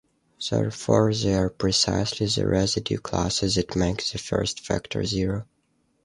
[0.49, 5.45] Therefore they are precisely the residue classes that make the first factor zero.